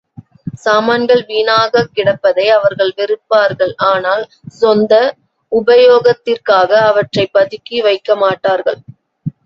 [0.61, 4.25] சாமான்கள் வீணாகக் கிடப்பதை அவர்கள் வெறுப்பார்கள் ஆனால்,
[4.57, 4.93] சொந்த
[5.51, 8.81] உபயோகத்திற்காக அவற்றைப் பதுக்கி வைக்கமாட்டார் கள்.